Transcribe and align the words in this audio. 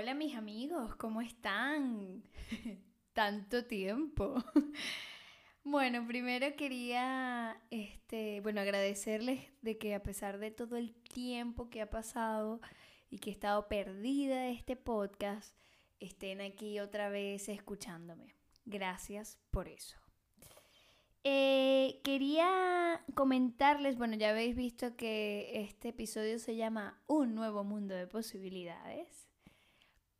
Hola 0.00 0.14
mis 0.14 0.34
amigos, 0.34 0.96
¿cómo 0.96 1.20
están? 1.20 2.22
Tanto 3.12 3.66
tiempo. 3.66 4.42
bueno, 5.62 6.06
primero 6.06 6.56
quería 6.56 7.60
este, 7.70 8.40
bueno, 8.40 8.62
agradecerles 8.62 9.40
de 9.60 9.76
que 9.76 9.94
a 9.94 10.02
pesar 10.02 10.38
de 10.38 10.50
todo 10.52 10.76
el 10.76 10.94
tiempo 10.94 11.68
que 11.68 11.82
ha 11.82 11.90
pasado 11.90 12.62
y 13.10 13.18
que 13.18 13.28
he 13.28 13.32
estado 13.34 13.68
perdida 13.68 14.40
de 14.40 14.52
este 14.52 14.74
podcast, 14.74 15.54
estén 15.98 16.40
aquí 16.40 16.80
otra 16.80 17.10
vez 17.10 17.50
escuchándome. 17.50 18.34
Gracias 18.64 19.38
por 19.50 19.68
eso. 19.68 19.98
Eh, 21.24 22.00
quería 22.04 23.04
comentarles, 23.14 23.98
bueno, 23.98 24.16
ya 24.16 24.30
habéis 24.30 24.56
visto 24.56 24.96
que 24.96 25.60
este 25.60 25.88
episodio 25.88 26.38
se 26.38 26.56
llama 26.56 27.02
Un 27.06 27.34
nuevo 27.34 27.64
mundo 27.64 27.94
de 27.94 28.06
posibilidades 28.06 29.29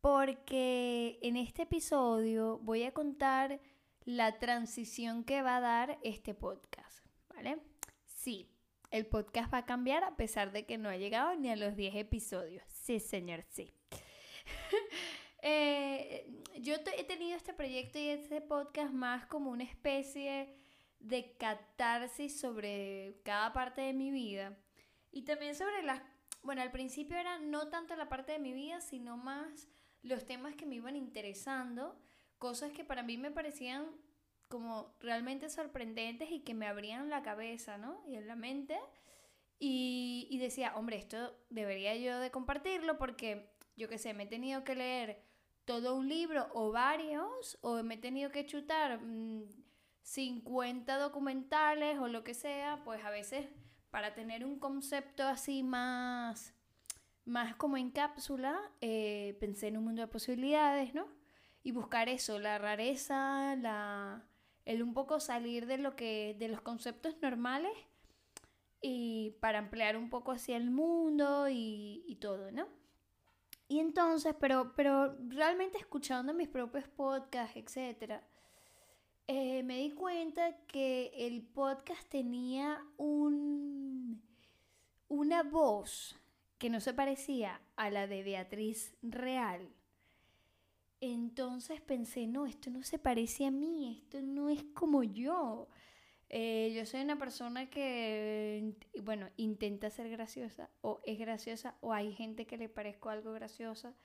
porque 0.01 1.19
en 1.21 1.37
este 1.37 1.63
episodio 1.63 2.57
voy 2.63 2.83
a 2.83 2.93
contar 2.93 3.61
la 4.03 4.39
transición 4.39 5.23
que 5.23 5.43
va 5.43 5.57
a 5.57 5.61
dar 5.61 5.99
este 6.03 6.33
podcast, 6.33 7.05
¿vale? 7.29 7.59
Sí, 8.07 8.51
el 8.89 9.05
podcast 9.05 9.53
va 9.53 9.59
a 9.59 9.65
cambiar 9.65 10.03
a 10.03 10.17
pesar 10.17 10.51
de 10.51 10.65
que 10.65 10.79
no 10.79 10.89
ha 10.89 10.97
llegado 10.97 11.35
ni 11.35 11.49
a 11.49 11.55
los 11.55 11.75
10 11.75 11.95
episodios. 11.95 12.63
Sí, 12.67 12.99
señor, 12.99 13.43
sí. 13.49 13.73
Eh, 15.43 16.31
yo 16.59 16.75
he 16.75 17.03
tenido 17.03 17.35
este 17.35 17.51
proyecto 17.55 17.97
y 17.97 18.09
este 18.09 18.41
podcast 18.41 18.93
más 18.93 19.25
como 19.25 19.49
una 19.49 19.63
especie 19.63 20.55
de 20.99 21.35
catarsis 21.35 22.39
sobre 22.39 23.19
cada 23.23 23.51
parte 23.51 23.81
de 23.81 23.93
mi 23.93 24.11
vida 24.11 24.55
y 25.11 25.23
también 25.23 25.55
sobre 25.55 25.81
las... 25.81 25.99
Bueno, 26.43 26.61
al 26.61 26.69
principio 26.69 27.17
era 27.17 27.39
no 27.39 27.69
tanto 27.69 27.95
la 27.95 28.07
parte 28.07 28.33
de 28.33 28.37
mi 28.37 28.53
vida, 28.53 28.81
sino 28.81 29.17
más 29.17 29.67
los 30.03 30.25
temas 30.25 30.55
que 30.55 30.65
me 30.65 30.75
iban 30.75 30.95
interesando, 30.95 31.95
cosas 32.37 32.71
que 32.71 32.83
para 32.83 33.03
mí 33.03 33.17
me 33.17 33.31
parecían 33.31 33.85
como 34.47 34.93
realmente 34.99 35.49
sorprendentes 35.49 36.29
y 36.31 36.41
que 36.41 36.53
me 36.53 36.67
abrían 36.67 37.09
la 37.09 37.23
cabeza, 37.23 37.77
¿no? 37.77 38.03
Y 38.07 38.15
en 38.15 38.27
la 38.27 38.35
mente. 38.35 38.77
Y, 39.63 40.37
decía, 40.39 40.73
hombre, 40.75 40.97
esto 40.97 41.37
debería 41.49 41.95
yo 41.95 42.19
de 42.19 42.31
compartirlo 42.31 42.97
porque, 42.97 43.53
yo 43.77 43.87
qué 43.87 43.99
sé, 43.99 44.13
me 44.13 44.23
he 44.23 44.27
tenido 44.27 44.63
que 44.63 44.75
leer 44.75 45.23
todo 45.65 45.95
un 45.95 46.09
libro 46.09 46.49
o 46.53 46.71
varios, 46.71 47.59
o 47.61 47.83
me 47.83 47.93
he 47.93 47.97
tenido 47.97 48.31
que 48.31 48.47
chutar 48.47 48.99
50 50.01 50.97
mm, 50.97 50.99
documentales 50.99 51.99
o 51.99 52.07
lo 52.07 52.23
que 52.23 52.33
sea, 52.33 52.81
pues 52.83 53.05
a 53.05 53.11
veces 53.11 53.47
para 53.91 54.15
tener 54.15 54.43
un 54.43 54.57
concepto 54.57 55.23
así 55.23 55.61
más 55.61 56.55
más 57.25 57.55
como 57.55 57.77
en 57.77 57.91
cápsula, 57.91 58.59
eh, 58.81 59.37
pensé 59.39 59.67
en 59.67 59.77
un 59.77 59.85
mundo 59.85 60.01
de 60.01 60.07
posibilidades, 60.07 60.93
¿no? 60.93 61.07
Y 61.63 61.71
buscar 61.71 62.09
eso, 62.09 62.39
la 62.39 62.57
rareza, 62.57 63.55
la, 63.55 64.23
el 64.65 64.81
un 64.81 64.93
poco 64.93 65.19
salir 65.19 65.65
de 65.67 65.77
lo 65.77 65.95
que, 65.95 66.35
de 66.39 66.47
los 66.47 66.61
conceptos 66.61 67.15
normales 67.21 67.71
y 68.81 69.35
para 69.39 69.59
ampliar 69.59 69.95
un 69.95 70.09
poco 70.09 70.31
hacia 70.31 70.57
el 70.57 70.71
mundo 70.71 71.47
y, 71.49 72.17
todo, 72.19 72.51
¿no? 72.51 72.67
Y 73.67 73.79
entonces, 73.79 74.35
pero, 74.39 74.73
pero 74.75 75.15
realmente 75.29 75.77
escuchando 75.77 76.33
mis 76.33 76.49
propios 76.49 76.87
podcasts, 76.87 77.55
etc., 77.55 78.21
eh, 79.27 79.63
me 79.63 79.77
di 79.77 79.91
cuenta 79.91 80.57
que 80.67 81.11
el 81.15 81.41
podcast 81.43 82.09
tenía 82.09 82.83
un, 82.97 84.21
una 85.07 85.43
voz 85.43 86.20
que 86.61 86.69
no 86.69 86.79
se 86.79 86.93
parecía 86.93 87.59
a 87.75 87.89
la 87.89 88.05
de 88.05 88.21
Beatriz 88.21 88.93
Real. 89.01 89.67
Entonces 90.99 91.81
pensé, 91.81 92.27
no, 92.27 92.45
esto 92.45 92.69
no 92.69 92.83
se 92.83 92.99
parece 92.99 93.47
a 93.47 93.51
mí, 93.51 93.97
esto 93.99 94.21
no 94.21 94.47
es 94.47 94.63
como 94.75 95.01
yo. 95.01 95.69
Eh, 96.29 96.71
yo 96.75 96.85
soy 96.85 97.01
una 97.01 97.17
persona 97.17 97.67
que, 97.67 98.75
bueno, 99.01 99.27
intenta 99.37 99.89
ser 99.89 100.07
graciosa, 100.11 100.69
o 100.81 101.01
es 101.03 101.17
graciosa, 101.17 101.77
o 101.81 101.93
hay 101.93 102.13
gente 102.13 102.45
que 102.45 102.57
le 102.57 102.69
parezco 102.69 103.09
algo 103.09 103.33
graciosa. 103.33 103.95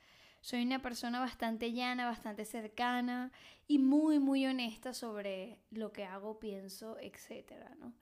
Soy 0.40 0.62
una 0.62 0.80
persona 0.80 1.20
bastante 1.20 1.72
llana, 1.72 2.06
bastante 2.06 2.46
cercana 2.46 3.32
y 3.68 3.78
muy, 3.78 4.18
muy 4.18 4.46
honesta 4.46 4.94
sobre 4.94 5.58
lo 5.70 5.92
que 5.92 6.06
hago, 6.06 6.38
pienso, 6.38 6.96
etc. 7.00 7.52
¿no? 7.78 7.92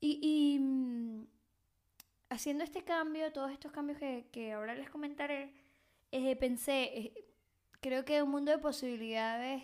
Y, 0.00 0.18
y 0.22 0.58
mm, 0.60 1.26
haciendo 2.32 2.64
este 2.64 2.82
cambio, 2.82 3.30
todos 3.32 3.52
estos 3.52 3.72
cambios 3.72 3.98
que, 3.98 4.52
ahora 4.52 4.74
les 4.74 4.88
comentaré, 4.88 5.52
eh, 6.10 6.34
pensé, 6.36 6.98
eh, 6.98 7.24
creo 7.80 8.04
que 8.04 8.22
un 8.22 8.30
mundo 8.30 8.50
de 8.50 8.58
posibilidades 8.58 9.62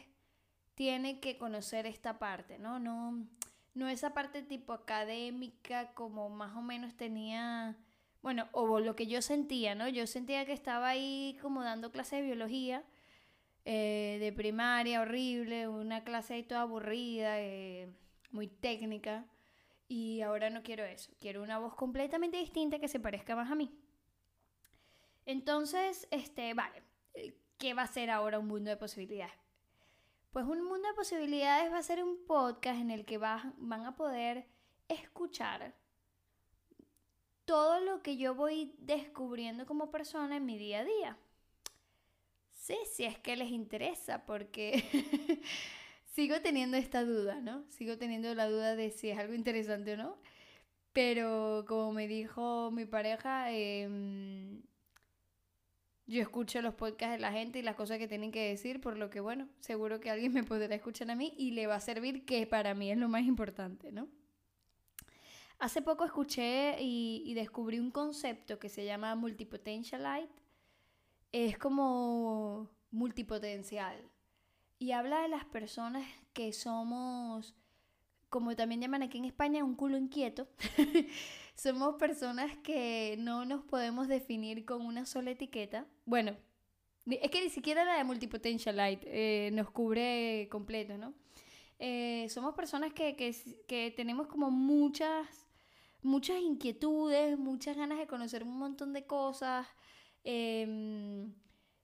tiene 0.75 1.19
que 1.19 1.39
conocer 1.39 1.87
esta 1.87 2.19
parte, 2.19 2.59
¿no? 2.59 2.79
No, 2.79 3.27
no 3.75 3.89
esa 3.89 4.13
parte 4.13 4.43
tipo 4.43 4.73
académica 4.73 5.95
como 5.95 6.29
más 6.29 6.55
o 6.57 6.63
menos 6.63 6.95
tenía, 6.95 7.77
bueno, 8.23 8.49
o 8.53 8.81
lo 8.81 8.95
que 8.95 9.07
yo 9.07 9.23
sentía, 9.23 9.75
¿no? 9.75 9.89
Yo 9.89 10.07
sentía 10.07 10.45
que 10.45 10.53
estaba 10.53 10.89
ahí 10.89 11.39
como 11.41 11.65
dando 11.65 11.91
clase 11.91 12.17
de 12.17 12.23
biología, 12.23 12.85
eh, 13.65 14.19
de 14.21 14.33
primaria, 14.33 15.01
horrible, 15.01 15.69
una 15.69 16.05
clase 16.05 16.35
ahí 16.35 16.43
toda 16.43 16.63
aburrida, 16.63 17.37
muy 18.31 18.47
técnica. 18.47 19.25
Y 19.89 20.21
ahora 20.21 20.51
no 20.51 20.63
quiero 20.63 20.85
eso, 20.85 21.11
quiero 21.19 21.43
una 21.43 21.59
voz 21.59 21.75
completamente 21.75 22.37
distinta 22.37 22.79
que 22.79 22.89
se 22.89 23.01
parezca 23.01 23.35
más 23.35 23.51
a 23.51 23.55
mí. 23.55 23.75
Entonces, 25.25 26.07
este, 26.11 26.53
vale, 26.55 26.83
¿qué 27.57 27.75
va 27.75 27.83
a 27.83 27.87
ser 27.87 28.11
ahora 28.11 28.39
un 28.39 28.47
mundo 28.47 28.71
de 28.71 28.77
posibilidades? 28.77 29.35
Pues 30.31 30.45
un 30.45 30.63
mundo 30.63 30.89
de 30.89 30.95
posibilidades 30.95 31.73
va 31.73 31.79
a 31.79 31.83
ser 31.83 32.05
un 32.05 32.25
podcast 32.27 32.81
en 32.81 32.91
el 32.91 33.07
que 33.07 33.19
van 33.19 33.87
a 33.87 33.97
poder 33.97 34.47
escuchar 34.89 35.75
todo 37.49 37.81
lo 37.81 38.03
que 38.03 38.19
yo 38.19 38.35
voy 38.35 38.75
descubriendo 38.79 39.65
como 39.65 39.91
persona 39.91 40.37
en 40.37 40.45
mi 40.45 40.59
día 40.59 40.81
a 40.81 40.85
día. 40.85 41.19
Sí, 42.53 42.77
si 42.85 43.05
es 43.05 43.19
que 43.19 43.37
les 43.37 43.51
interesa, 43.51 44.27
porque 44.27 45.41
sigo 46.19 46.41
teniendo 46.41 46.77
esta 46.77 47.05
duda, 47.05 47.41
¿no? 47.41 47.63
Sigo 47.69 47.97
teniendo 47.97 48.35
la 48.35 48.49
duda 48.49 48.75
de 48.75 48.91
si 48.91 49.09
es 49.09 49.17
algo 49.19 49.35
interesante 49.35 49.93
o 49.93 49.97
no. 49.97 50.17
Pero 50.93 51.65
como 51.69 51.93
me 51.93 52.09
dijo 52.09 52.73
mi 52.73 52.87
pareja, 52.87 53.53
em, 53.53 54.65
yo 56.09 56.21
escucho 56.21 56.61
los 56.61 56.75
podcasts 56.75 57.13
de 57.13 57.21
la 57.21 57.31
gente 57.31 57.61
y 57.61 57.63
las 57.63 57.77
cosas 57.77 57.99
que 57.99 58.09
tienen 58.09 58.33
que 58.33 58.49
decir, 58.49 58.81
por 58.81 58.97
lo 58.97 59.11
que 59.11 59.21
bueno, 59.21 59.49
seguro 59.61 60.01
que 60.01 60.11
alguien 60.11 60.33
me 60.33 60.43
podrá 60.43 60.75
escuchar 60.75 61.09
a 61.09 61.15
mí 61.15 61.35
y 61.39 61.53
le 61.53 61.69
va 61.69 61.77
a 61.77 61.81
servir, 61.81 62.25
que 62.25 62.49
para 62.49 62.75
mí 62.75 62.91
es 62.91 62.99
lo 62.99 63.09
más 63.09 63.23
importante, 63.23 63.93
¿no? 63.93 64.09
Hace 65.61 65.83
poco 65.83 66.05
escuché 66.05 66.83
y, 66.83 67.23
y 67.27 67.35
descubrí 67.35 67.79
un 67.79 67.93
concepto 67.93 68.59
que 68.59 68.69
se 68.69 68.85
llama 68.85 69.15
multipotentialite. 69.15 70.43
Es 71.31 71.59
como 71.59 72.69
multipotencial 72.91 74.03
y 74.79 74.93
habla 74.93 75.23
de 75.23 75.29
las 75.29 75.45
personas 75.45 76.07
que 76.33 76.53
somos, 76.53 77.55
como 78.31 78.55
también 78.55 78.81
llaman 78.81 79.03
aquí 79.03 79.19
en 79.19 79.25
España, 79.25 79.65
un 79.65 79.75
culo 79.75 79.97
inquieto. 79.97 80.49
somos 81.55 81.97
personas 81.97 82.57
que 82.59 83.17
no 83.19 83.45
nos 83.45 83.65
podemos 83.65 84.07
definir 84.09 84.65
con 84.65 84.87
una 84.87 85.07
sola 85.07 85.33
etiqueta. 85.33 85.87
Bueno, 86.05 86.37
es 87.07 87.31
que 87.31 87.43
ni 87.43 87.51
siquiera 87.51 87.85
la 87.85 87.97
de 87.97 88.05
Multipotentialite 88.05 89.07
eh, 89.47 89.51
nos 89.51 89.71
cubre 89.71 90.49
completo, 90.51 90.97
¿no? 90.99 91.15
Eh, 91.81 92.27
somos 92.29 92.55
personas 92.55 92.93
que, 92.93 93.15
que, 93.17 93.91
tenemos 93.97 94.27
como 94.27 94.51
muchas, 94.51 95.27
muchas 96.03 96.41
inquietudes, 96.41 97.39
muchas 97.39 97.77
ganas 97.77 97.99
de 97.99 98.07
conocer 98.07 98.43
un 98.43 98.59
montón 98.59 98.93
de 98.93 99.07
cosas. 99.07 99.67
Em, 100.25 101.33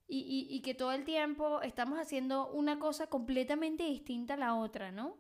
y, 0.07 0.61
que 0.63 0.75
todo 0.75 0.93
el 0.93 1.05
tiempo 1.05 1.63
estamos 1.63 1.99
haciendo 1.99 2.49
una 2.49 2.79
cosa 2.79 3.07
completamente 3.07 3.85
distinta 3.85 4.35
a 4.35 4.37
la 4.37 4.55
otra, 4.55 4.93
¿no? 4.93 5.17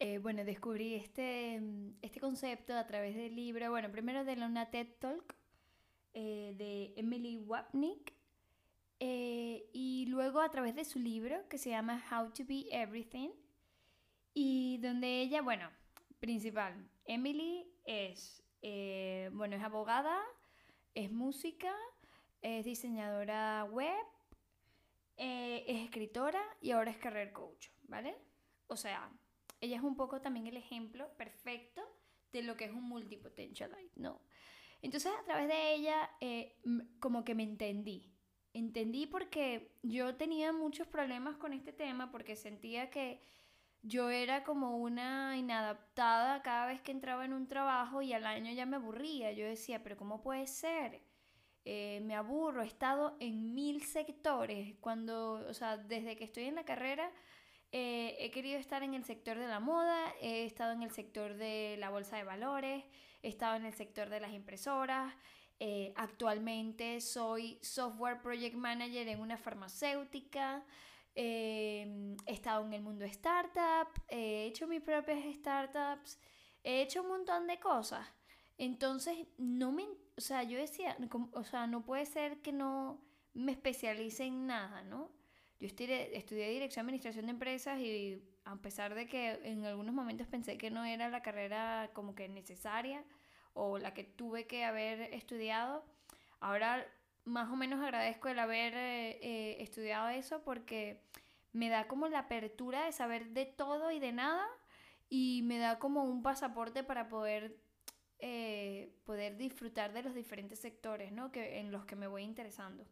Eh, 0.00 0.18
bueno, 0.18 0.44
descubrí 0.44 0.94
este, 0.94 1.60
este 2.02 2.20
concepto 2.20 2.74
a 2.74 2.86
través 2.86 3.16
del 3.16 3.34
libro, 3.34 3.70
bueno, 3.70 3.90
primero 3.90 4.24
de 4.24 4.36
la 4.36 4.70
TED 4.70 4.88
Talk 4.98 5.36
eh, 6.14 6.54
de 6.56 6.94
Emily 6.96 7.38
Wapnick 7.38 8.12
eh, 9.00 9.68
y 9.72 10.06
luego 10.06 10.40
a 10.40 10.50
través 10.50 10.74
de 10.74 10.84
su 10.84 10.98
libro 10.98 11.48
que 11.48 11.58
se 11.58 11.70
llama 11.70 12.02
How 12.10 12.30
to 12.30 12.44
Be 12.44 12.66
Everything 12.70 13.30
y 14.32 14.78
donde 14.78 15.20
ella, 15.20 15.42
bueno, 15.42 15.70
principal, 16.18 16.88
Emily 17.04 17.66
es, 17.84 18.42
bueno, 19.32 19.56
es 19.56 19.62
abogada, 19.62 20.20
es 20.94 21.10
música, 21.12 21.72
es 22.44 22.64
diseñadora 22.64 23.64
web, 23.64 24.06
eh, 25.16 25.64
es 25.66 25.82
escritora 25.82 26.42
y 26.60 26.72
ahora 26.72 26.90
es 26.90 26.98
career 26.98 27.32
coach, 27.32 27.68
¿vale? 27.84 28.14
O 28.66 28.76
sea, 28.76 29.10
ella 29.62 29.78
es 29.78 29.82
un 29.82 29.96
poco 29.96 30.20
también 30.20 30.46
el 30.46 30.58
ejemplo 30.58 31.08
perfecto 31.16 31.82
de 32.32 32.42
lo 32.42 32.54
que 32.56 32.66
es 32.66 32.70
un 32.70 32.82
multipotentialite, 32.82 33.92
¿no? 33.96 34.20
Entonces 34.82 35.10
a 35.18 35.24
través 35.24 35.48
de 35.48 35.74
ella 35.74 36.10
eh, 36.20 36.60
como 37.00 37.24
que 37.24 37.34
me 37.34 37.44
entendí, 37.44 38.12
entendí 38.52 39.06
porque 39.06 39.78
yo 39.82 40.16
tenía 40.16 40.52
muchos 40.52 40.86
problemas 40.86 41.38
con 41.38 41.54
este 41.54 41.72
tema 41.72 42.12
porque 42.12 42.36
sentía 42.36 42.90
que 42.90 43.22
yo 43.80 44.10
era 44.10 44.44
como 44.44 44.76
una 44.76 45.38
inadaptada 45.38 46.42
cada 46.42 46.66
vez 46.66 46.82
que 46.82 46.92
entraba 46.92 47.24
en 47.24 47.32
un 47.32 47.48
trabajo 47.48 48.02
y 48.02 48.12
al 48.12 48.26
año 48.26 48.52
ya 48.52 48.66
me 48.66 48.76
aburría. 48.76 49.32
Yo 49.32 49.46
decía, 49.46 49.82
pero 49.82 49.96
¿cómo 49.96 50.20
puede 50.20 50.46
ser? 50.46 51.00
Eh, 51.64 52.00
me 52.04 52.14
aburro, 52.14 52.62
he 52.62 52.66
estado 52.66 53.16
en 53.20 53.54
mil 53.54 53.82
sectores. 53.82 54.74
Cuando, 54.80 55.44
o 55.48 55.54
sea, 55.54 55.76
desde 55.78 56.16
que 56.16 56.24
estoy 56.24 56.44
en 56.44 56.56
la 56.56 56.64
carrera, 56.64 57.10
eh, 57.72 58.16
he 58.18 58.30
querido 58.30 58.58
estar 58.58 58.82
en 58.82 58.94
el 58.94 59.04
sector 59.04 59.38
de 59.38 59.48
la 59.48 59.60
moda, 59.60 60.12
he 60.20 60.44
estado 60.44 60.72
en 60.72 60.82
el 60.82 60.90
sector 60.90 61.34
de 61.34 61.76
la 61.78 61.90
bolsa 61.90 62.16
de 62.16 62.24
valores, 62.24 62.84
he 63.22 63.28
estado 63.28 63.56
en 63.56 63.64
el 63.64 63.72
sector 63.72 64.10
de 64.10 64.20
las 64.20 64.32
impresoras. 64.32 65.14
Eh, 65.60 65.92
actualmente 65.96 67.00
soy 67.00 67.58
software 67.62 68.20
project 68.20 68.56
manager 68.56 69.08
en 69.08 69.20
una 69.20 69.38
farmacéutica. 69.38 70.64
he 71.16 72.16
estado 72.26 72.64
en 72.66 72.74
el 72.74 72.82
mundo 72.82 73.04
startup, 73.04 73.88
he 74.08 74.46
hecho 74.46 74.66
mis 74.66 74.82
propias 74.82 75.20
startups, 75.36 76.18
he 76.64 76.82
hecho 76.82 77.02
un 77.02 77.08
montón 77.08 77.46
de 77.46 77.58
cosas. 77.60 78.06
Entonces, 78.58 79.26
no 79.38 79.72
me, 79.72 79.84
o 80.16 80.20
sea, 80.20 80.42
yo 80.42 80.58
decía, 80.58 80.96
o 81.32 81.44
sea, 81.44 81.66
no 81.66 81.84
puede 81.84 82.06
ser 82.06 82.40
que 82.40 82.52
no 82.52 83.00
me 83.32 83.52
especialice 83.52 84.24
en 84.24 84.46
nada, 84.46 84.82
¿no? 84.82 85.10
Yo 85.60 85.66
estudié, 85.66 86.16
estudié 86.16 86.50
Dirección 86.50 86.84
Administración 86.84 87.26
de 87.26 87.32
Empresas 87.32 87.80
y 87.80 88.22
a 88.44 88.56
pesar 88.56 88.94
de 88.94 89.06
que 89.06 89.40
en 89.44 89.64
algunos 89.64 89.94
momentos 89.94 90.26
pensé 90.26 90.58
que 90.58 90.70
no 90.70 90.84
era 90.84 91.08
la 91.08 91.22
carrera 91.22 91.90
como 91.94 92.14
que 92.14 92.28
necesaria 92.28 93.02
o 93.54 93.78
la 93.78 93.94
que 93.94 94.04
tuve 94.04 94.46
que 94.46 94.64
haber 94.64 95.00
estudiado, 95.14 95.84
ahora 96.40 96.86
más 97.24 97.50
o 97.50 97.56
menos 97.56 97.80
agradezco 97.80 98.28
el 98.28 98.38
haber 98.38 98.74
eh, 98.74 99.18
eh, 99.22 99.56
estudiado 99.60 100.08
eso 100.08 100.42
porque 100.42 101.00
me 101.52 101.68
da 101.68 101.88
como 101.88 102.08
la 102.08 102.20
apertura 102.20 102.84
de 102.84 102.92
saber 102.92 103.30
de 103.30 103.46
todo 103.46 103.90
y 103.90 103.98
de 103.98 104.12
nada 104.12 104.46
y 105.08 105.42
me 105.44 105.58
da 105.58 105.78
como 105.78 106.04
un 106.04 106.22
pasaporte 106.22 106.82
para 106.82 107.08
poder 107.08 107.56
eh, 108.26 108.88
poder 109.04 109.36
disfrutar 109.36 109.92
de 109.92 110.02
los 110.02 110.14
diferentes 110.14 110.58
sectores 110.58 111.12
¿no? 111.12 111.30
que, 111.30 111.58
en 111.58 111.70
los 111.70 111.84
que 111.84 111.94
me 111.94 112.06
voy 112.06 112.22
interesando. 112.22 112.86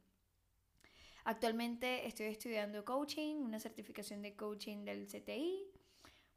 Actualmente 1.24 2.06
estoy 2.06 2.26
estudiando 2.26 2.84
coaching, 2.84 3.36
una 3.36 3.58
certificación 3.58 4.20
de 4.20 4.36
coaching 4.36 4.84
del 4.84 5.06
CTI. 5.06 5.70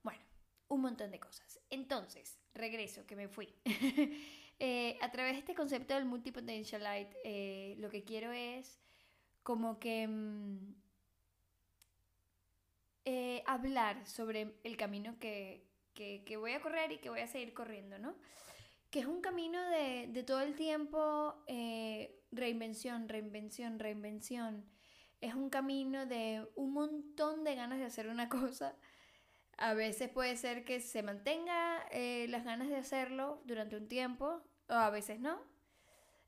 Bueno, 0.01 0.23
un 0.69 0.79
montón 0.79 1.11
de 1.11 1.19
cosas. 1.19 1.59
Entonces, 1.69 2.39
regreso, 2.53 3.05
que 3.05 3.17
me 3.17 3.27
fui. 3.27 3.53
Eh, 4.57 4.97
a 5.01 5.11
través 5.11 5.33
de 5.33 5.39
este 5.39 5.53
concepto 5.53 5.95
del 5.95 6.05
multipotentialite, 6.05 7.17
eh, 7.25 7.75
lo 7.77 7.89
que 7.89 8.05
quiero 8.05 8.31
es 8.31 8.79
como 9.43 9.79
que 9.79 10.07
mm, 10.07 10.73
hablar 13.45 14.07
sobre 14.07 14.55
el 14.63 14.77
camino 14.77 15.19
que, 15.19 15.67
que, 15.93 16.23
que, 16.23 16.37
voy 16.37 16.53
a 16.53 16.61
correr 16.61 16.93
y 16.93 16.99
que 16.99 17.09
voy 17.09 17.19
a 17.19 17.27
seguir 17.27 17.53
corriendo, 17.53 17.99
¿no? 17.99 18.15
Que 18.89 18.99
es 18.99 19.05
un 19.05 19.21
camino 19.21 19.59
de, 19.69 20.23
todo 20.25 20.41
el 20.41 20.55
tiempo 20.55 21.35
eh, 21.47 22.21
reinvención, 22.31 23.09
reinvención, 23.09 23.79
reinvención. 23.79 24.65
Es 25.21 25.33
un 25.33 25.49
camino 25.49 26.05
de 26.05 26.47
un 26.55 26.73
montón 26.73 27.43
de 27.43 27.55
ganas 27.55 27.79
de 27.79 27.85
hacer 27.85 28.07
una 28.07 28.29
cosa. 28.29 28.75
A 29.57 29.73
veces 29.73 30.09
puede 30.09 30.35
ser 30.35 30.65
que 30.65 30.81
se 30.81 31.01
mantenga 31.01 31.85
eh, 31.91 32.27
las 32.29 32.43
ganas 32.43 32.67
de 32.67 32.75
hacerlo 32.75 33.41
durante 33.45 33.77
un 33.77 33.87
tiempo, 33.87 34.41
o 34.67 34.73
a 34.73 34.89
veces 34.89 35.19
no. 35.19 35.41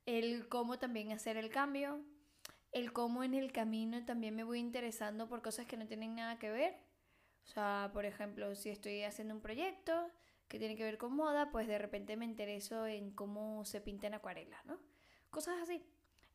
El 0.05 0.47
cómo 0.47 0.79
también 0.79 1.11
hacer 1.11 1.35
el 1.37 1.49
cambio. 1.49 2.01
El 2.71 2.93
cómo 2.93 3.23
en 3.23 3.33
el 3.33 3.51
camino 3.51 4.05
también 4.05 4.35
me 4.35 4.43
voy 4.43 4.59
interesando 4.59 5.27
por 5.27 5.41
cosas 5.41 5.65
que 5.65 5.77
no 5.77 5.87
tienen 5.87 6.15
nada 6.15 6.39
que 6.39 6.49
ver. 6.49 6.75
O 7.45 7.49
sea, 7.49 7.91
por 7.93 8.05
ejemplo, 8.05 8.55
si 8.55 8.69
estoy 8.69 9.03
haciendo 9.03 9.33
un 9.33 9.41
proyecto, 9.41 10.11
que 10.47 10.59
tiene 10.59 10.75
que 10.75 10.83
ver 10.83 10.97
con 10.97 11.13
moda, 11.13 11.51
pues 11.51 11.67
de 11.67 11.77
repente 11.77 12.15
me 12.17 12.25
intereso 12.25 12.85
en 12.85 13.11
cómo 13.11 13.65
se 13.65 13.81
pinta 13.81 14.07
en 14.07 14.13
acuarela, 14.13 14.61
¿no? 14.65 14.79
Cosas 15.29 15.57
así. 15.61 15.83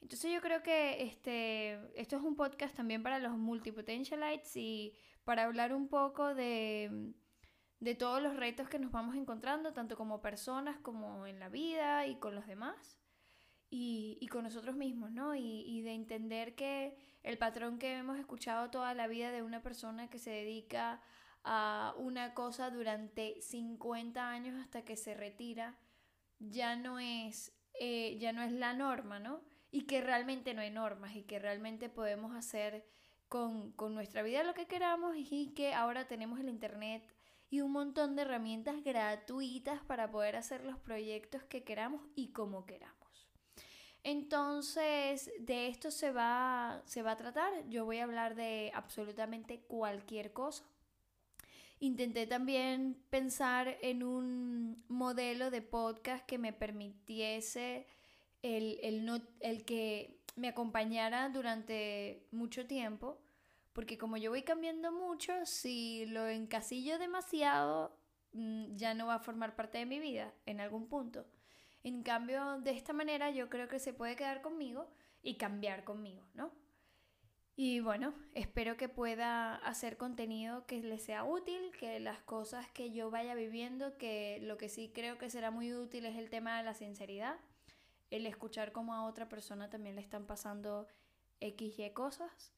Entonces 0.01 0.33
yo 0.33 0.41
creo 0.41 0.63
que 0.63 1.05
este, 1.05 1.79
esto 2.01 2.17
es 2.17 2.23
un 2.23 2.37
podcast 2.37 2.75
también 2.75 3.03
para 3.03 3.21
los 3.21 3.37
multipotentialites 3.39 4.57
y 4.57 4.95
para 5.25 5.45
hablar 5.45 5.73
un 5.73 5.89
poco 5.89 6.35
de, 6.35 7.13
de 7.79 7.95
todos 7.95 8.21
los 8.21 8.37
retos 8.37 8.69
que 8.69 8.81
nos 8.81 8.91
vamos 8.91 9.15
encontrando, 9.15 9.73
tanto 9.73 9.97
como 9.97 10.21
personas 10.21 10.79
como 10.79 11.27
en 11.27 11.39
la 11.39 11.49
vida 11.49 12.07
y 12.07 12.17
con 12.17 12.35
los 12.35 12.47
demás. 12.47 12.99
Y, 13.75 14.19
y, 14.21 14.29
con 14.29 14.45
nosotros 14.45 14.77
mismos, 14.77 15.13
¿no? 15.13 15.35
Y, 15.35 15.65
y, 15.67 15.81
de 15.81 15.95
entender 15.95 16.55
que 16.55 16.95
el 17.23 17.39
patrón 17.39 17.79
que 17.79 17.97
hemos 17.97 18.19
escuchado 18.19 18.69
toda 18.69 18.93
la 18.93 19.07
vida 19.07 19.31
de 19.31 19.43
una 19.43 19.63
persona 19.63 20.11
que 20.11 20.19
se 20.19 20.29
dedica 20.29 21.01
a 21.45 21.95
una 21.99 22.35
cosa 22.35 22.71
durante 22.71 23.41
50 23.41 24.29
años 24.29 24.61
hasta 24.61 24.85
que 24.85 24.97
se 24.97 25.15
retira, 25.15 25.77
ya 26.39 26.77
no 26.77 26.99
es, 26.99 27.53
eh, 27.81 28.17
ya 28.19 28.33
no 28.33 28.43
es 28.43 28.53
la 28.53 28.75
norma, 28.75 29.19
¿no? 29.19 29.43
Y 29.71 29.83
que 29.83 30.01
realmente 30.01 30.55
no 30.55 30.61
hay 30.61 30.71
normas 30.71 31.17
y 31.17 31.23
que 31.23 31.39
realmente 31.39 31.89
podemos 31.89 32.35
hacer 32.35 32.85
con, 33.29 33.73
con 33.73 33.95
nuestra 33.95 34.23
vida 34.23 34.45
lo 34.45 34.55
que 34.55 34.67
queramos 34.67 35.17
y 35.17 35.53
que 35.55 35.75
ahora 35.75 36.07
tenemos 36.07 36.39
el 36.41 36.49
Internet 36.49 37.03
y 37.53 37.61
un 37.61 37.73
montón 37.73 38.17
de 38.17 38.23
herramientas 38.23 38.83
gratuitas 38.83 39.83
para 39.85 40.11
poder 40.11 40.37
hacer 40.37 40.65
los 40.65 40.79
proyectos 40.79 41.43
que 41.45 41.65
queramos 41.65 42.03
y 42.15 42.33
como 42.33 42.65
queramos. 42.65 43.03
Entonces, 44.05 45.31
de 45.39 45.69
esto 45.69 45.91
se 45.91 46.11
va, 46.11 46.83
se 46.87 47.03
va 47.03 47.13
a 47.13 47.17
tratar. 47.17 47.53
Yo 47.69 47.85
voy 47.85 47.99
a 47.99 48.05
hablar 48.05 48.35
de 48.35 48.73
absolutamente 48.75 49.61
cualquier 49.61 50.33
cosa. 50.33 50.65
Intenté 51.83 52.29
también 52.29 52.97
pensar 53.11 53.77
en 53.83 54.05
un 54.05 54.85
modelo 54.87 55.51
de 55.51 55.63
podcast 55.63 56.25
que 56.27 56.39
me 56.39 56.53
permitiese 56.53 57.89
el, 58.41 58.79
el, 59.41 59.65
que 59.65 60.23
me 60.37 60.47
acompañara 60.47 61.29
durante 61.31 62.29
mucho 62.31 62.69
tiempo, 62.69 63.21
porque 63.73 63.99
como 63.99 64.17
yo 64.17 64.31
voy 64.31 64.45
cambiando 64.45 64.93
mucho, 64.93 65.45
si 65.45 66.07
lo 66.07 66.29
encasillo 66.29 67.01
demasiado, 67.01 67.99
mm, 68.33 68.77
ya 68.77 68.95
no 68.95 69.09
va 69.09 69.17
a 69.17 69.19
formar 69.19 69.57
parte 69.57 69.79
de 69.79 69.87
mi 69.87 69.99
vida 69.99 70.33
en 70.47 70.61
algún 70.61 70.87
punto. 70.87 71.27
En 71.83 72.05
cambio, 72.05 72.61
de 72.61 72.71
esta 72.71 72.93
manera 72.93 73.33
yo 73.33 73.51
creo 73.51 73.67
que 73.67 73.81
se 73.81 73.93
puede 73.93 74.15
quedar 74.15 74.41
conmigo 74.41 74.89
y 75.21 75.35
cambiar 75.35 75.83
conmigo, 75.83 76.29
¿no? 76.35 76.53
Y 77.55 77.81
bueno, 77.81 78.15
espero 78.35 78.79
que 78.79 78.89
pueda 78.89 79.57
hacer 79.57 79.99
contenido 79.99 80.65
que 80.67 80.83
les 80.83 81.03
sea 81.03 81.25
útil, 81.25 81.71
que 81.79 82.01
las 82.01 82.23
cosas 82.23 82.71
que 82.71 82.93
yo 82.93 83.11
vaya 83.11 83.35
viviendo, 83.35 83.99
que 83.99 84.39
lo 84.43 84.57
que 84.57 84.71
sí 84.71 84.91
creo 84.95 85.19
que 85.19 85.29
será 85.29 85.51
muy 85.51 85.75
útil 85.75 86.07
es 86.07 86.17
el 86.17 86.31
tema 86.31 86.57
de 86.57 86.65
la 86.65 86.73
sinceridad, 86.75 87.39
el 88.11 88.27
escuchar 88.27 88.73
cómo 88.73 88.95
a 88.95 89.05
otra 89.05 89.29
persona 89.29 89.69
también 89.69 89.97
le 89.97 90.01
están 90.01 90.27
pasando 90.27 90.89
X 91.41 91.79
y 91.79 91.91
cosas. 91.91 92.55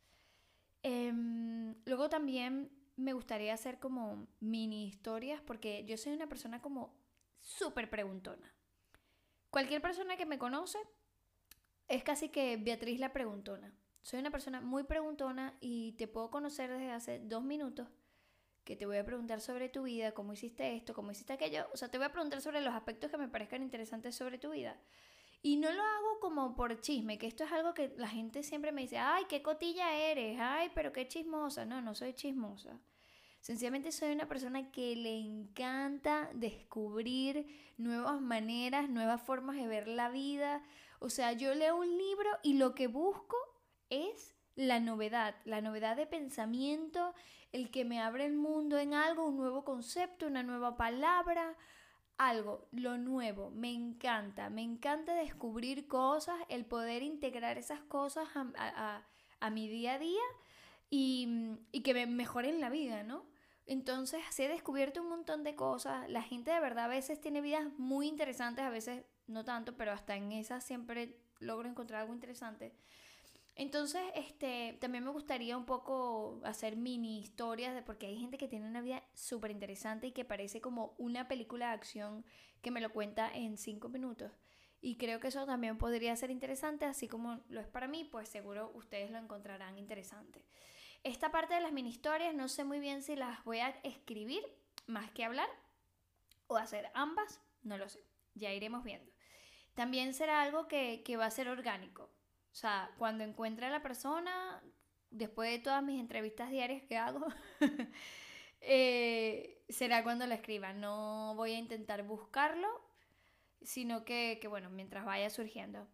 Em, 0.84 1.74
luego 1.86 2.08
también 2.08 2.70
me 2.96 3.14
gustaría 3.14 3.52
hacer 3.52 3.80
como 3.80 4.28
mini 4.38 4.86
historias 4.86 5.40
porque 5.42 5.84
yo 5.86 5.96
soy 5.96 6.12
una 6.12 6.28
persona 6.28 6.62
como 6.62 6.94
súper 7.40 7.90
preguntona. 7.90 8.54
Cualquier 9.50 9.82
persona 9.82 10.16
que 10.16 10.26
me 10.26 10.38
conoce 10.38 10.78
es 11.88 12.04
casi 12.04 12.28
que 12.28 12.56
Beatriz 12.56 13.00
la 13.00 13.12
preguntona 13.12 13.74
soy 14.04 14.20
una 14.20 14.30
persona 14.30 14.60
muy 14.60 14.84
preguntona 14.84 15.56
y 15.62 15.92
te 15.92 16.06
puedo 16.06 16.30
conocer 16.30 16.70
desde 16.70 16.92
hace 16.92 17.18
dos 17.20 17.42
minutos 17.42 17.88
que 18.62 18.76
te 18.76 18.84
voy 18.84 18.98
a 18.98 19.04
preguntar 19.04 19.40
sobre 19.40 19.70
tu 19.70 19.84
vida, 19.84 20.12
cómo 20.12 20.34
hiciste 20.34 20.76
esto, 20.76 20.92
cómo 20.92 21.10
hiciste 21.10 21.32
aquello. 21.32 21.66
O 21.72 21.78
sea, 21.78 21.90
te 21.90 21.96
voy 21.96 22.06
a 22.06 22.12
preguntar 22.12 22.42
sobre 22.42 22.60
los 22.60 22.74
aspectos 22.74 23.10
que 23.10 23.16
me 23.16 23.28
parezcan 23.28 23.62
interesantes 23.62 24.14
sobre 24.14 24.36
tu 24.36 24.50
vida. 24.50 24.78
Y 25.40 25.56
no 25.56 25.72
lo 25.72 25.82
hago 25.82 26.20
como 26.20 26.54
por 26.54 26.78
chisme, 26.82 27.16
que 27.16 27.26
esto 27.26 27.44
es 27.44 27.52
algo 27.52 27.72
que 27.72 27.94
la 27.96 28.08
gente 28.08 28.42
siempre 28.42 28.72
me 28.72 28.82
dice, 28.82 28.98
ay, 28.98 29.24
qué 29.26 29.42
cotilla 29.42 29.94
eres, 29.96 30.38
ay, 30.38 30.70
pero 30.74 30.92
qué 30.92 31.08
chismosa. 31.08 31.64
No, 31.64 31.80
no 31.80 31.94
soy 31.94 32.12
chismosa. 32.12 32.78
Sencillamente 33.40 33.90
soy 33.90 34.12
una 34.12 34.28
persona 34.28 34.70
que 34.70 34.96
le 34.96 35.16
encanta 35.16 36.30
descubrir 36.34 37.46
nuevas 37.78 38.20
maneras, 38.20 38.90
nuevas 38.90 39.22
formas 39.22 39.56
de 39.56 39.66
ver 39.66 39.88
la 39.88 40.10
vida. 40.10 40.62
O 40.98 41.08
sea, 41.08 41.32
yo 41.32 41.54
leo 41.54 41.76
un 41.76 41.88
libro 41.88 42.30
y 42.42 42.54
lo 42.54 42.74
que 42.74 42.86
busco 42.86 43.53
es 43.94 44.34
la 44.56 44.80
novedad, 44.80 45.34
la 45.44 45.60
novedad 45.60 45.96
de 45.96 46.06
pensamiento, 46.06 47.14
el 47.52 47.70
que 47.70 47.84
me 47.84 48.00
abre 48.00 48.24
el 48.26 48.34
mundo 48.34 48.78
en 48.78 48.94
algo, 48.94 49.26
un 49.26 49.36
nuevo 49.36 49.64
concepto, 49.64 50.26
una 50.26 50.42
nueva 50.42 50.76
palabra, 50.76 51.56
algo, 52.16 52.68
lo 52.70 52.96
nuevo, 52.96 53.50
me 53.50 53.72
encanta, 53.72 54.48
me 54.50 54.62
encanta 54.62 55.14
descubrir 55.14 55.88
cosas, 55.88 56.36
el 56.48 56.64
poder 56.64 57.02
integrar 57.02 57.58
esas 57.58 57.80
cosas 57.82 58.28
a, 58.36 59.50
mi 59.50 59.68
día 59.68 59.94
a 59.94 59.98
día 59.98 60.22
y, 60.90 61.58
que 61.82 61.94
me 61.94 62.06
mejoren 62.06 62.60
la 62.60 62.70
vida, 62.70 63.02
¿no? 63.02 63.26
Entonces, 63.66 64.22
así 64.28 64.44
he 64.44 64.48
descubierto 64.48 65.02
un 65.02 65.08
montón 65.08 65.42
de 65.42 65.54
cosas. 65.54 66.08
La 66.10 66.22
gente 66.22 66.50
de 66.50 66.60
verdad 66.60 66.84
a 66.84 66.88
veces 66.88 67.20
tiene 67.20 67.40
vidas 67.40 67.66
muy 67.78 68.06
interesantes, 68.08 68.64
a 68.64 68.70
veces 68.70 69.04
no 69.26 69.44
tanto, 69.44 69.76
pero 69.76 69.90
hasta 69.92 70.16
en 70.16 70.32
esas 70.32 70.62
siempre 70.64 71.18
logro 71.40 71.68
encontrar 71.68 72.02
algo 72.02 72.14
interesante. 72.14 72.74
Entonces, 73.56 74.02
este, 74.16 74.76
también 74.80 75.04
me 75.04 75.10
gustaría 75.10 75.56
un 75.56 75.64
poco 75.64 76.40
hacer 76.44 76.76
mini 76.76 77.20
historias 77.20 77.74
de 77.74 77.82
porque 77.82 78.06
hay 78.06 78.18
gente 78.18 78.36
que 78.36 78.48
tiene 78.48 78.66
una 78.66 78.80
vida 78.80 79.02
súper 79.14 79.52
interesante 79.52 80.08
y 80.08 80.12
que 80.12 80.24
parece 80.24 80.60
como 80.60 80.94
una 80.98 81.28
película 81.28 81.68
de 81.68 81.74
acción 81.74 82.24
que 82.62 82.72
me 82.72 82.80
lo 82.80 82.92
cuenta 82.92 83.30
en 83.32 83.56
cinco 83.56 83.88
minutos. 83.88 84.32
Y 84.80 84.96
creo 84.96 85.20
que 85.20 85.28
eso 85.28 85.46
también 85.46 85.78
podría 85.78 86.16
ser 86.16 86.30
interesante, 86.30 86.84
así 86.84 87.06
como 87.08 87.40
lo 87.48 87.60
es 87.60 87.68
para 87.68 87.86
mí, 87.86 88.04
pues 88.04 88.28
seguro 88.28 88.72
ustedes 88.74 89.10
lo 89.10 89.18
encontrarán 89.18 89.78
interesante. 89.78 90.44
Esta 91.04 91.30
parte 91.30 91.54
de 91.54 91.60
las 91.60 91.72
mini 91.72 91.90
historias 91.90 92.34
no 92.34 92.48
sé 92.48 92.64
muy 92.64 92.80
bien 92.80 93.02
si 93.02 93.14
las 93.14 93.44
voy 93.44 93.60
a 93.60 93.68
escribir 93.84 94.42
más 94.86 95.10
que 95.12 95.24
hablar 95.24 95.48
o 96.48 96.56
hacer 96.56 96.90
ambas, 96.92 97.40
no 97.62 97.78
lo 97.78 97.88
sé, 97.88 98.00
ya 98.34 98.52
iremos 98.52 98.82
viendo. 98.82 99.12
También 99.74 100.12
será 100.12 100.42
algo 100.42 100.66
que, 100.66 101.02
que 101.04 101.16
va 101.16 101.26
a 101.26 101.30
ser 101.30 101.48
orgánico. 101.48 102.10
O 102.54 102.56
sea, 102.56 102.90
cuando 102.96 103.24
encuentre 103.24 103.66
a 103.66 103.70
la 103.70 103.82
persona, 103.82 104.62
después 105.10 105.50
de 105.50 105.58
todas 105.58 105.82
mis 105.82 106.00
entrevistas 106.00 106.50
diarias 106.50 106.82
que 106.84 106.96
hago, 106.96 107.26
eh, 108.62 109.62
será 109.68 110.02
cuando 110.02 110.26
la 110.26 110.36
escriba. 110.36 110.72
No 110.72 111.34
voy 111.36 111.52
a 111.52 111.58
intentar 111.58 112.02
buscarlo 112.04 112.94
sino 113.64 114.04
que, 114.04 114.40
bueno, 114.48 114.70
mientras 114.70 115.04
vaya 115.04 115.30
surgiendo. 115.30 115.88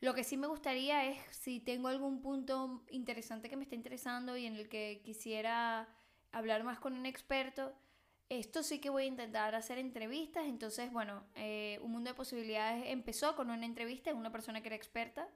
Lo 0.00 0.14
que 0.14 0.24
sí 0.24 0.36
me 0.36 0.46
gustaría 0.46 1.04
es 1.06 1.18
si 1.30 1.60
tengo 1.60 1.88
algún 1.88 2.22
punto 2.22 2.82
interesante 2.90 3.50
que 3.50 3.56
me 3.56 3.64
esté 3.64 3.76
interesando 3.76 4.36
y 4.36 4.46
en 4.46 4.56
el 4.56 4.68
que 4.68 5.02
quisiera 5.04 5.88
hablar 6.32 6.64
más 6.64 6.78
con 6.78 6.94
un 6.94 7.04
experto, 7.04 7.74
esto 8.30 8.62
sí 8.62 8.80
que 8.80 8.88
voy 8.88 9.04
a 9.04 9.06
intentar 9.06 9.54
hacer 9.54 9.78
entrevistas. 9.78 10.46
Entonces, 10.46 10.90
bueno, 10.90 11.24
eh, 11.34 11.78
Un 11.82 11.92
Mundo 11.92 12.10
de 12.10 12.14
Posibilidades 12.14 12.84
empezó 12.86 13.36
con 13.36 13.50
una 13.50 13.66
entrevista 13.66 14.10
en 14.10 14.16
una 14.16 14.32
persona 14.32 14.62
que 14.62 14.68
era 14.68 14.76
experta. 14.76 15.28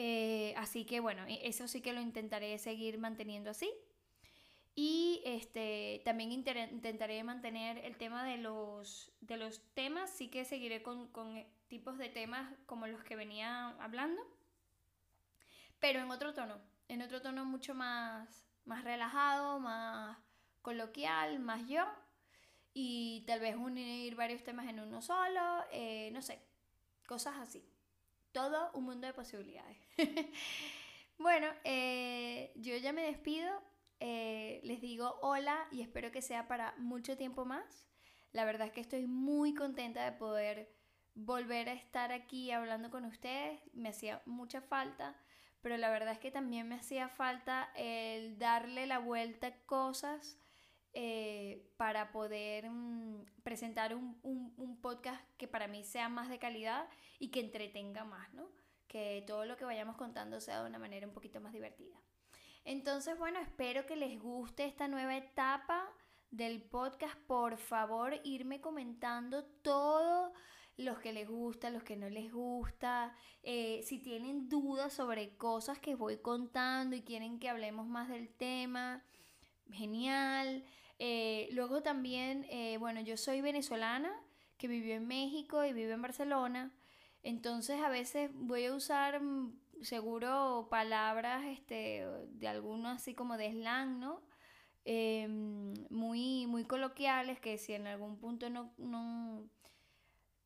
Eh, 0.00 0.54
así 0.56 0.84
que, 0.84 1.00
bueno, 1.00 1.24
e-, 1.26 1.48
eso 1.48 1.66
sí 1.66 1.80
que 1.80 1.92
lo 1.92 2.00
intentaré 2.00 2.56
seguir 2.58 2.98
manteniendo 2.98 3.50
así. 3.50 3.68
Y 4.76 5.20
este, 5.24 6.02
también 6.04 6.30
intentaré 6.30 7.24
mantener 7.24 7.78
el 7.78 7.96
tema 7.96 8.22
de 8.24 8.36
los, 8.38 9.10
de 9.20 9.36
los 9.36 9.60
temas, 9.74 10.08
sí 10.08 10.28
que 10.28 10.44
seguiré 10.44 10.84
con, 10.84 11.08
con 11.08 11.44
tipos 11.66 11.98
de 11.98 12.08
temas 12.10 12.48
como 12.66 12.86
los 12.86 13.02
que 13.02 13.16
venía 13.16 13.70
hablando, 13.80 14.22
pero 15.80 15.98
en 15.98 16.08
otro 16.12 16.32
tono, 16.32 16.60
en 16.86 17.02
otro 17.02 17.20
tono 17.20 17.44
mucho 17.44 17.74
más, 17.74 18.46
más 18.66 18.84
relajado, 18.84 19.58
más 19.58 20.16
coloquial, 20.62 21.40
más 21.40 21.66
yo, 21.66 21.84
y 22.72 23.24
tal 23.26 23.40
vez 23.40 23.56
unir 23.56 24.14
varios 24.14 24.44
temas 24.44 24.68
en 24.68 24.78
uno 24.78 25.02
solo, 25.02 25.64
eh, 25.72 26.10
no 26.12 26.22
sé, 26.22 26.40
cosas 27.04 27.34
así. 27.38 27.68
Todo 28.32 28.70
un 28.74 28.84
mundo 28.84 29.06
de 29.06 29.14
posibilidades. 29.14 29.78
bueno, 31.18 31.46
eh, 31.64 32.52
yo 32.56 32.76
ya 32.76 32.92
me 32.92 33.02
despido. 33.02 33.50
Eh, 34.00 34.60
les 34.62 34.80
digo 34.80 35.18
hola 35.22 35.66
y 35.72 35.82
espero 35.82 36.12
que 36.12 36.22
sea 36.22 36.46
para 36.46 36.74
mucho 36.78 37.16
tiempo 37.16 37.44
más. 37.44 37.88
La 38.32 38.44
verdad 38.44 38.68
es 38.68 38.72
que 38.72 38.80
estoy 38.80 39.06
muy 39.06 39.54
contenta 39.54 40.04
de 40.04 40.12
poder 40.12 40.72
volver 41.14 41.68
a 41.68 41.72
estar 41.72 42.12
aquí 42.12 42.50
hablando 42.50 42.90
con 42.90 43.04
ustedes. 43.04 43.60
Me 43.72 43.88
hacía 43.88 44.22
mucha 44.26 44.60
falta, 44.60 45.16
pero 45.62 45.76
la 45.76 45.90
verdad 45.90 46.12
es 46.12 46.18
que 46.18 46.30
también 46.30 46.68
me 46.68 46.76
hacía 46.76 47.08
falta 47.08 47.70
el 47.74 48.38
darle 48.38 48.86
la 48.86 48.98
vuelta 48.98 49.48
a 49.48 49.56
cosas 49.66 50.38
eh, 50.94 51.70
para 51.76 52.10
poder 52.10 52.70
mm, 52.70 53.24
presentar 53.42 53.94
un, 53.94 54.18
un, 54.22 54.80
podcast 54.80 55.22
que 55.36 55.48
para 55.48 55.68
mí 55.68 55.84
sea 55.84 56.08
más 56.08 56.28
de 56.28 56.38
calidad 56.38 56.88
y 57.18 57.28
que 57.28 57.40
entretenga 57.40 58.04
más, 58.04 58.32
¿no? 58.32 58.48
Que 58.86 59.22
todo 59.26 59.44
lo 59.44 59.56
que 59.56 59.64
vayamos 59.64 59.96
contando 59.96 60.40
sea 60.40 60.62
de 60.62 60.68
una 60.68 60.78
manera 60.78 61.06
un 61.06 61.12
poquito 61.12 61.40
más 61.40 61.52
divertida. 61.52 61.96
Entonces, 62.64 63.18
bueno, 63.18 63.38
espero 63.40 63.86
que 63.86 63.96
les 63.96 64.18
guste 64.20 64.64
esta 64.64 64.88
nueva 64.88 65.16
etapa 65.16 65.88
del 66.30 66.62
podcast. 66.62 67.16
Por 67.26 67.56
favor, 67.58 68.20
irme 68.24 68.60
comentando 68.60 69.44
todo 69.62 70.32
los 70.78 70.98
que 71.00 71.12
les 71.12 71.28
gusta, 71.28 71.70
los 71.70 71.82
que 71.82 71.96
no 71.96 72.08
les 72.08 72.32
gusta, 72.32 73.12
eh, 73.42 73.82
si 73.82 73.98
tienen 73.98 74.48
dudas 74.48 74.92
sobre 74.92 75.36
cosas 75.36 75.78
que 75.80 75.96
voy 75.96 76.18
contando 76.18 76.94
y 76.94 77.02
quieren 77.02 77.40
que 77.40 77.48
hablemos 77.48 77.86
más 77.86 78.08
del 78.08 78.28
tema, 78.28 79.02
genial. 79.72 80.37
Eh, 81.48 81.54
luego 81.54 81.82
también, 81.82 82.46
eh, 82.50 82.76
bueno, 82.78 83.00
yo 83.00 83.16
soy 83.16 83.40
venezolana 83.40 84.12
que 84.56 84.68
vivió 84.68 84.94
en 84.94 85.06
México 85.06 85.64
y 85.64 85.72
vive 85.72 85.92
en 85.92 86.02
Barcelona, 86.02 86.72
entonces 87.22 87.80
a 87.80 87.88
veces 87.88 88.30
voy 88.34 88.66
a 88.66 88.74
usar 88.74 89.20
mm, 89.20 89.52
seguro 89.82 90.68
palabras 90.70 91.44
este, 91.46 92.06
de 92.30 92.48
algunos 92.48 92.96
así 92.96 93.14
como 93.14 93.36
de 93.36 93.52
slang, 93.52 94.00
¿no? 94.00 94.22
Em, 94.84 95.74
muy, 95.90 96.46
muy 96.46 96.64
coloquiales 96.64 97.40
que 97.40 97.58
si 97.58 97.74
en 97.74 97.86
algún 97.86 98.18
punto 98.18 98.48
no, 98.50 98.72
no, 98.78 99.48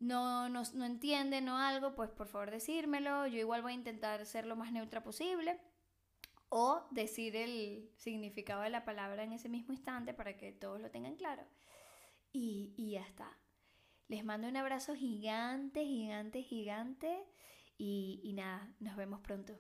no, 0.01 0.49
no, 0.49 0.85
entienden 0.85 1.49
o 1.49 1.57
algo, 1.57 1.95
pues 1.95 2.11
por 2.11 2.27
favor 2.27 2.51
decírmelo. 2.51 3.27
Yo 3.29 3.39
igual 3.39 3.63
voy 3.63 3.73
a 3.73 3.77
intentar 3.77 4.27
ser 4.27 4.47
lo 4.47 4.57
más 4.57 4.73
neutra 4.73 5.05
posible 5.05 5.61
o 6.55 6.87
decir 6.91 7.35
el 7.35 7.89
significado 7.97 8.61
de 8.61 8.69
la 8.69 8.85
palabra 8.85 9.25
en 9.25 9.33
ese 9.33 9.49
mismo 9.49 9.73
instante 9.73 10.13
para 10.13 10.37
que 10.37 10.53
todos 10.53 10.79
lo 10.83 10.91
tengan 10.91 11.17
claro. 11.17 11.43
Y, 12.31 12.75
y 12.77 12.91
ya 12.91 13.01
está. 13.01 13.39
Les 14.09 14.23
mando 14.23 14.49
un 14.49 14.57
abrazo 14.59 14.95
gigante, 14.95 15.83
gigante, 15.83 16.43
gigante. 16.43 17.25
Y, 17.79 18.33
nada, 18.35 18.71
nos 18.81 18.97
vemos 18.97 19.21
pronto. 19.21 19.55